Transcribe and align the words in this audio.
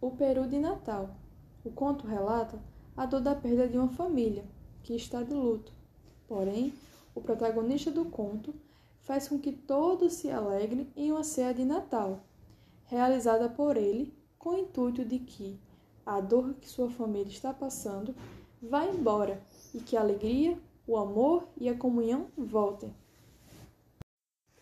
O 0.00 0.12
Peru 0.12 0.46
de 0.46 0.60
Natal. 0.60 1.10
O 1.64 1.72
conto 1.72 2.06
relata 2.06 2.62
a 2.96 3.04
dor 3.04 3.20
da 3.20 3.34
perda 3.34 3.66
de 3.66 3.76
uma 3.76 3.88
família 3.88 4.44
que 4.84 4.94
está 4.94 5.24
de 5.24 5.34
luto. 5.34 5.72
Porém, 6.28 6.72
o 7.16 7.20
protagonista 7.20 7.90
do 7.90 8.04
conto 8.04 8.54
faz 9.00 9.26
com 9.26 9.40
que 9.40 9.50
todos 9.50 10.12
se 10.12 10.30
alegrem 10.30 10.88
em 10.94 11.10
uma 11.10 11.24
ceia 11.24 11.52
de 11.52 11.64
Natal, 11.64 12.20
realizada 12.84 13.48
por 13.48 13.76
ele 13.76 14.14
com 14.38 14.50
o 14.50 14.58
intuito 14.58 15.04
de 15.04 15.18
que 15.18 15.58
a 16.06 16.20
dor 16.20 16.54
que 16.54 16.68
sua 16.68 16.88
família 16.88 17.32
está 17.32 17.52
passando 17.52 18.14
vá 18.62 18.86
embora 18.86 19.42
e 19.74 19.80
que 19.80 19.96
a 19.96 20.00
alegria, 20.00 20.56
o 20.86 20.96
amor 20.96 21.48
e 21.56 21.68
a 21.68 21.76
comunhão 21.76 22.28
voltem. 22.36 22.94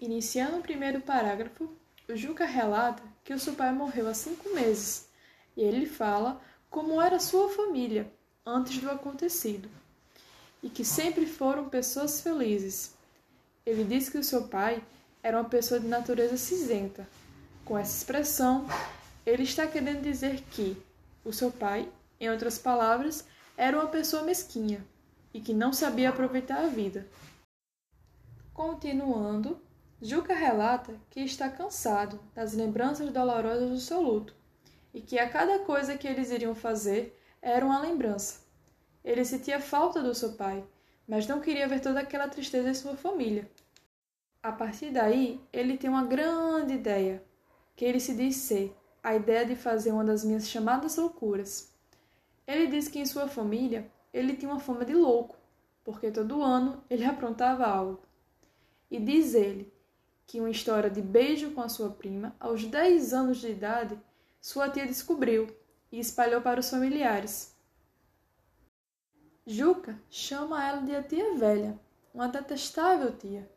Iniciando 0.01 0.57
o 0.57 0.63
primeiro 0.63 1.03
parágrafo, 1.03 1.69
o 2.09 2.17
Juca 2.17 2.47
relata 2.47 3.03
que 3.23 3.35
o 3.35 3.39
seu 3.39 3.55
pai 3.55 3.71
morreu 3.71 4.09
há 4.09 4.15
cinco 4.15 4.49
meses 4.55 5.06
e 5.57 5.63
ele 5.63 5.87
fala 5.87 6.41
como 6.69 7.01
era 7.01 7.19
sua 7.19 7.49
família 7.49 8.13
antes 8.45 8.79
do 8.79 8.91
acontecido 8.91 9.69
e 10.63 10.69
que 10.69 10.85
sempre 10.85 11.27
foram 11.27 11.69
pessoas 11.69 12.21
felizes. 12.21 12.95
Ele 13.65 13.85
diz 13.85 14.09
que 14.09 14.19
o 14.19 14.25
seu 14.25 14.49
pai 14.49 14.83
era 15.23 15.39
uma 15.39 15.49
pessoa 15.49 15.81
de 15.81 15.87
natureza 15.87 16.37
cinzenta. 16.37 17.09
Com 17.65 17.77
essa 17.77 17.97
expressão, 17.97 18.67
ele 19.25 19.43
está 19.43 19.67
querendo 19.67 20.03
dizer 20.03 20.43
que 20.51 20.77
o 21.25 21.33
seu 21.33 21.51
pai, 21.51 21.89
em 22.21 22.31
outras 22.31 22.59
palavras, 22.59 23.25
era 23.57 23.77
uma 23.77 23.89
pessoa 23.89 24.23
mesquinha 24.23 24.85
e 25.33 25.41
que 25.41 25.53
não 25.53 25.73
sabia 25.73 26.11
aproveitar 26.11 26.65
a 26.65 26.69
vida. 26.69 27.09
Continuando, 28.55 29.61
Juca 30.01 30.35
relata 30.35 30.95
que 31.11 31.21
está 31.21 31.49
cansado 31.49 32.21
das 32.35 32.53
lembranças 32.53 33.11
dolorosas 33.13 33.71
do 33.71 33.81
seu 33.81 34.01
luto 34.01 34.35
e 34.97 35.03
que 35.03 35.19
a 35.19 35.29
cada 35.29 35.59
coisa 35.59 35.95
que 35.99 36.09
eles 36.09 36.31
iriam 36.31 36.55
fazer 36.55 37.21
era 37.43 37.67
uma 37.67 37.83
lembrança. 37.83 38.41
Ele 39.05 39.27
sentia 39.27 39.61
falta 39.61 40.03
do 40.03 40.15
seu 40.15 40.33
pai, 40.33 40.65
mas 41.07 41.27
não 41.27 41.39
queria 41.39 41.69
ver 41.69 41.83
toda 41.83 42.01
aquela 42.01 42.27
tristeza 42.29 42.71
em 42.71 42.75
sua 42.75 42.97
família. 42.97 43.47
A 44.43 44.51
partir 44.51 44.91
daí, 44.91 45.39
ele 45.53 45.77
tem 45.77 45.91
uma 45.91 46.07
grande 46.07 46.73
ideia, 46.73 47.23
que 47.77 47.85
ele 47.85 48.01
se 48.01 48.15
diz 48.15 48.37
ser 48.37 48.75
a 49.03 49.15
ideia 49.15 49.45
de 49.45 49.55
fazer 49.55 49.93
uma 49.93 50.03
das 50.03 50.25
minhas 50.25 50.49
chamadas 50.49 50.97
loucuras. 50.97 51.71
Ele 52.47 52.67
diz 52.67 52.89
que 52.89 52.99
em 52.99 53.05
sua 53.05 53.29
família 53.29 53.87
ele 54.15 54.35
tinha 54.35 54.51
uma 54.51 54.61
fama 54.61 54.83
de 54.83 54.95
louco, 54.95 55.37
porque 55.85 56.11
todo 56.11 56.43
ano 56.43 56.83
ele 56.89 57.05
aprontava 57.05 57.67
algo. 57.67 58.01
E 58.91 58.99
diz 58.99 59.35
ele 59.35 59.71
que 60.27 60.41
uma 60.41 60.49
história 60.49 60.89
de 60.89 61.03
beijo 61.03 61.51
com 61.51 61.61
a 61.61 61.69
sua 61.69 61.91
prima, 61.91 62.35
aos 62.41 62.65
10 62.65 63.13
anos 63.13 63.37
de 63.43 63.51
idade, 63.51 64.01
sua 64.41 64.69
tia 64.69 64.87
descobriu 64.87 65.49
e 65.91 65.99
espalhou 65.99 66.41
para 66.41 66.61
os 66.61 66.71
familiares. 66.71 67.55
Juca 69.47 69.99
chama 70.11 70.65
ela 70.65 70.83
de 70.83 70.95
a 70.95 71.03
tia 71.03 71.35
velha, 71.37 71.79
uma 72.13 72.29
detestável 72.29 73.17
tia. 73.17 73.51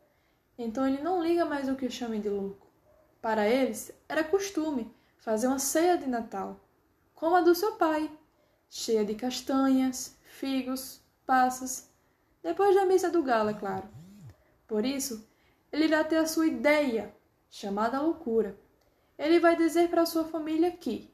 Então 0.57 0.88
ele 0.88 1.02
não 1.02 1.22
liga 1.22 1.45
mais 1.45 1.67
o 1.67 1.75
que 1.75 1.89
chamem 1.89 2.22
de 2.22 2.30
louco. 2.30 2.67
Para 3.22 3.47
eles, 3.47 3.91
era 4.07 4.23
costume 4.23 4.94
fazer 5.17 5.47
uma 5.47 5.59
ceia 5.59 5.97
de 5.97 6.07
Natal, 6.07 6.59
como 7.13 7.35
a 7.35 7.41
do 7.41 7.53
seu 7.53 7.73
pai, 7.73 8.09
cheia 8.69 9.03
de 9.03 9.16
castanhas, 9.16 10.17
figos, 10.23 11.02
passas, 11.25 11.89
depois 12.41 12.73
da 12.75 12.85
missa 12.85 13.09
do 13.09 13.22
galo, 13.22 13.50
é 13.50 13.53
claro. 13.53 13.88
Por 14.67 14.85
isso, 14.85 15.27
ele 15.72 15.85
irá 15.85 16.03
ter 16.03 16.17
a 16.17 16.27
sua 16.27 16.47
ideia, 16.47 17.13
chamada 17.50 18.00
loucura 18.00 18.57
ele 19.20 19.38
vai 19.38 19.58
dizer 19.58 19.89
para 19.89 20.06
sua 20.06 20.23
família 20.23 20.72
que, 20.72 21.14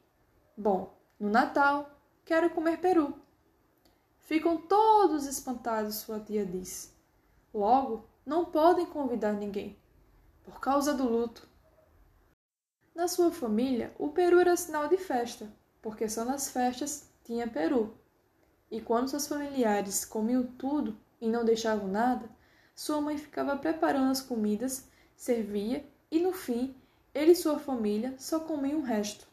bom, 0.55 0.95
no 1.19 1.27
Natal 1.27 1.89
quero 2.23 2.51
comer 2.51 2.79
peru. 2.79 3.19
Ficam 4.19 4.57
todos 4.57 5.25
espantados, 5.25 5.95
sua 5.95 6.19
tia 6.19 6.45
diz. 6.45 6.95
Logo, 7.51 8.07
não 8.23 8.45
podem 8.45 8.85
convidar 8.85 9.33
ninguém, 9.33 9.75
por 10.43 10.59
causa 10.59 10.93
do 10.93 11.09
luto. 11.09 11.49
Na 12.93 13.07
sua 13.07 13.31
família, 13.31 13.93
o 13.97 14.09
peru 14.09 14.39
era 14.39 14.55
sinal 14.55 14.87
de 14.87 14.97
festa, 14.97 15.51
porque 15.81 16.07
só 16.07 16.23
nas 16.23 16.49
festas 16.51 17.11
tinha 17.23 17.47
peru. 17.47 17.97
E 18.69 18.79
quando 18.79 19.09
seus 19.09 19.27
familiares 19.27 20.05
comiam 20.05 20.43
tudo 20.43 20.95
e 21.19 21.27
não 21.27 21.43
deixavam 21.43 21.87
nada, 21.87 22.29
sua 22.75 23.01
mãe 23.01 23.17
ficava 23.17 23.57
preparando 23.57 24.11
as 24.11 24.21
comidas, 24.21 24.87
servia 25.15 25.83
e, 26.11 26.19
no 26.19 26.33
fim, 26.33 26.75
ele 27.15 27.31
e 27.31 27.35
sua 27.35 27.57
família 27.57 28.13
só 28.19 28.41
comiam 28.41 28.81
o 28.81 28.83
resto. 28.83 29.25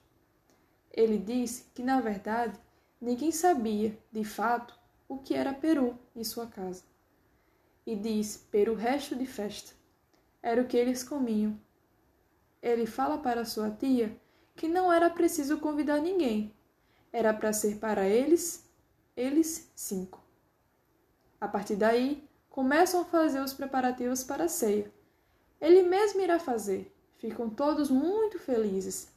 Ele 0.93 1.19
disse 1.19 1.65
que, 1.75 1.83
na 1.83 2.01
verdade, 2.01 2.57
ninguém 3.01 3.33
sabia, 3.33 3.99
de 4.13 4.23
fato, 4.23 4.79
o 5.09 5.19
que 5.19 5.35
era 5.35 5.53
peru 5.53 5.99
em 6.15 6.23
sua 6.23 6.47
casa. 6.47 6.85
E 7.85 7.97
disse 7.97 8.39
peru 8.53 8.77
resto 8.77 9.17
de 9.17 9.27
festa. 9.27 9.73
Era 10.41 10.63
o 10.63 10.67
que 10.67 10.77
eles 10.77 11.03
comiam. 11.03 11.59
Ele 12.63 12.87
fala 12.87 13.19
para 13.19 13.45
sua 13.45 13.69
tia 13.69 14.17
que 14.55 14.69
não 14.69 14.93
era 14.93 15.11
preciso 15.11 15.59
convidar 15.59 16.01
ninguém. 16.01 16.55
Era 17.13 17.35
para 17.35 17.53
ser 17.53 17.79
para 17.79 18.07
eles, 18.07 18.65
eles 19.17 19.69
cinco. 19.75 20.23
A 21.41 21.49
partir 21.49 21.75
daí, 21.75 22.23
começam 22.49 23.01
a 23.01 23.05
fazer 23.05 23.41
os 23.41 23.53
preparativos 23.53 24.23
para 24.23 24.45
a 24.45 24.49
ceia. 24.49 24.93
Ele 25.61 25.83
mesmo 25.83 26.21
irá 26.21 26.39
fazer, 26.39 26.93
Ficam 27.23 27.49
todos 27.49 27.89
muito 27.89 28.37
felizes. 28.41 29.09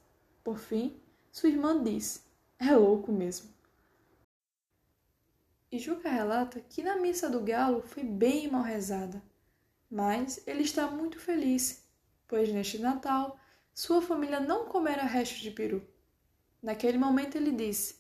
Por 0.44 0.60
fim, 0.60 0.96
sua 1.32 1.50
irmã 1.50 1.82
diz: 1.82 2.24
É 2.60 2.76
louco 2.76 3.12
mesmo. 3.12 3.50
E 5.72 5.80
Juca 5.80 6.08
relata 6.08 6.60
que 6.60 6.84
na 6.84 6.98
missa 6.98 7.28
do 7.28 7.40
galo 7.40 7.82
foi 7.82 8.04
bem 8.04 8.48
mal 8.48 8.62
rezada, 8.62 9.24
mas 9.90 10.40
ele 10.46 10.62
está 10.62 10.86
muito 10.86 11.18
feliz, 11.18 11.84
pois 12.28 12.54
neste 12.54 12.78
Natal 12.78 13.40
sua 13.74 14.04
família 14.04 14.40
não 14.40 14.68
comerá 14.68 15.02
restos 15.02 15.40
de 15.40 15.50
peru. 15.50 15.84
Naquele 16.62 17.00
momento 17.00 17.38
ele 17.38 17.52
disse: 17.52 17.96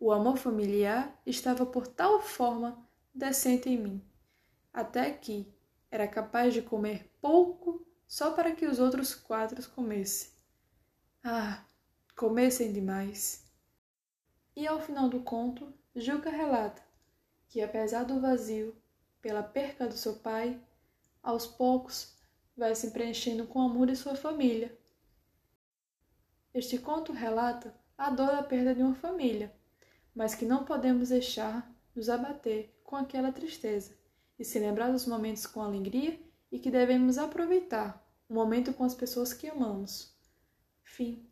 O 0.00 0.10
amor 0.10 0.36
familiar 0.36 1.16
estava 1.24 1.64
por 1.64 1.86
tal 1.86 2.20
forma 2.20 2.84
decente 3.14 3.68
em 3.68 3.78
mim, 3.78 4.04
até 4.72 5.12
que 5.12 5.46
era 5.92 6.08
capaz 6.08 6.52
de 6.52 6.60
comer 6.60 7.08
pouco 7.22 7.83
só 8.06 8.32
para 8.32 8.54
que 8.54 8.66
os 8.66 8.78
outros 8.78 9.14
quatro 9.14 9.68
comessem. 9.70 10.30
Ah, 11.22 11.64
comessem 12.16 12.72
demais. 12.72 13.44
E 14.54 14.66
ao 14.66 14.80
final 14.80 15.08
do 15.08 15.20
conto, 15.20 15.72
Juca 15.96 16.30
relata 16.30 16.82
que, 17.48 17.60
apesar 17.60 18.04
do 18.04 18.20
vazio 18.20 18.76
pela 19.20 19.42
perca 19.42 19.86
do 19.86 19.94
seu 19.94 20.16
pai, 20.16 20.60
aos 21.22 21.46
poucos 21.46 22.14
vai 22.56 22.74
se 22.74 22.90
preenchendo 22.90 23.46
com 23.46 23.62
amor 23.62 23.86
de 23.86 23.96
sua 23.96 24.14
família. 24.14 24.76
Este 26.52 26.78
conto 26.78 27.12
relata 27.12 27.74
a 27.96 28.10
dor 28.10 28.28
da 28.28 28.42
perda 28.42 28.74
de 28.74 28.82
uma 28.82 28.94
família, 28.94 29.52
mas 30.14 30.34
que 30.34 30.44
não 30.44 30.64
podemos 30.64 31.08
deixar 31.08 31.68
nos 31.94 32.08
abater 32.08 32.78
com 32.84 32.96
aquela 32.96 33.32
tristeza 33.32 33.96
e 34.38 34.44
se 34.44 34.58
lembrar 34.58 34.90
dos 34.90 35.06
momentos 35.06 35.46
com 35.46 35.62
alegria 35.62 36.20
e 36.54 36.58
que 36.60 36.70
devemos 36.70 37.18
aproveitar 37.18 38.00
o 38.28 38.34
momento 38.34 38.72
com 38.72 38.84
as 38.84 38.94
pessoas 38.94 39.32
que 39.32 39.48
amamos. 39.48 40.16
Fim. 40.84 41.28